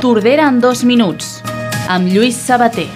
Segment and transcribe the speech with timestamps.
[0.00, 1.40] Tordera en dos minuts,
[1.90, 2.86] amb Lluís Sabater.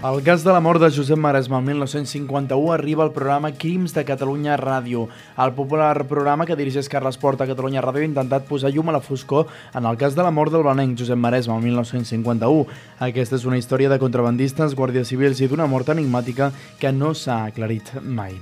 [0.00, 4.06] El cas de la mort de Josep Maresma el 1951 arriba al programa Crims de
[4.08, 5.10] Catalunya Ràdio.
[5.36, 8.96] El popular programa que dirigeix Carles Porta a Catalunya Ràdio ha intentat posar llum a
[8.96, 12.66] la foscor en el cas de la mort del blanenc Josep Maresma el 1951.
[13.04, 16.48] Aquesta és una història de contrabandistes, guàrdies civils i d'una mort enigmàtica
[16.80, 18.40] que no s'ha aclarit mai.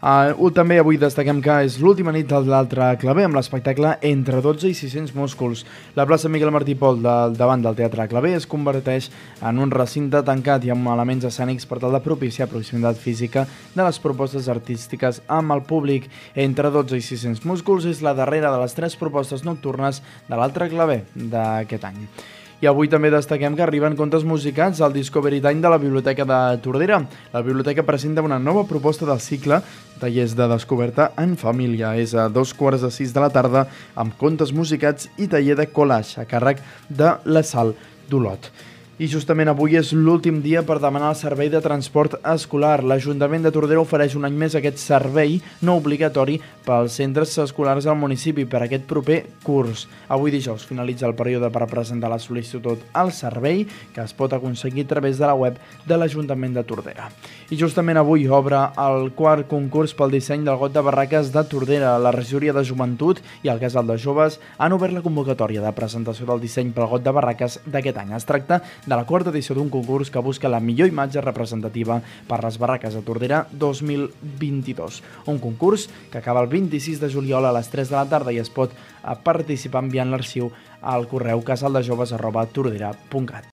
[0.00, 4.70] Uh, també avui destaquem que és l'última nit de l'altre claver amb l'espectacle Entre 12
[4.70, 5.66] i 600 músculs.
[5.92, 9.10] La plaça Miguel Martí Pol del, davant del Teatre Claver es converteix
[9.44, 13.44] en un recinte tancat i amb elements escènics per tal de propiciar proximitat física
[13.76, 16.08] de les propostes artístiques amb el públic.
[16.32, 20.00] Entre 12 i 600 músculs és la darrera de les tres propostes nocturnes
[20.32, 22.06] de l'altre claver d'aquest any.
[22.60, 26.58] I avui també destaquem que arriben contes musicals al Discovery Time de la Biblioteca de
[26.60, 26.98] Tordera.
[27.32, 29.62] La biblioteca presenta una nova proposta del cicle
[29.96, 31.94] Tallers de Descoberta en Família.
[31.96, 33.64] És a dos quarts de sis de la tarda
[33.96, 36.60] amb contes musicats i taller de collage a càrrec
[36.90, 37.72] de la Sal
[38.12, 38.52] d'Olot.
[39.00, 42.82] I justament avui és l'últim dia per demanar el servei de transport escolar.
[42.84, 46.34] L'Ajuntament de Tordera ofereix un any més aquest servei no obligatori
[46.66, 49.86] pels centres escolars al municipi per aquest proper curs.
[50.12, 53.62] Avui dijous finalitza el període per presentar la sol·licitud al servei
[53.94, 55.56] que es pot aconseguir a través de la web
[55.88, 57.08] de l'Ajuntament de Tordera.
[57.48, 61.94] I justament avui obre el quart concurs pel disseny del got de barraques de Tordera.
[61.96, 66.28] La regidoria de joventut i el casal de joves han obert la convocatòria de presentació
[66.28, 68.12] del disseny pel got de barraques d'aquest any.
[68.20, 68.60] Es tracta
[68.90, 72.98] de la quarta edició d'un concurs que busca la millor imatge representativa per les barraques
[72.98, 74.98] de Tordera 2022.
[75.30, 78.42] Un concurs que acaba el 26 de juliol a les 3 de la tarda i
[78.42, 78.74] es pot
[79.22, 80.50] participar enviant l'arxiu
[80.82, 83.46] al correu casaldejoves.tordera.cat.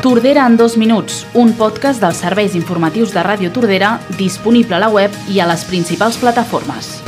[0.00, 4.88] Tordera en dos minuts, un podcast dels serveis informatius de Ràdio Tordera disponible a la
[4.92, 7.00] web i a les principals plataformes.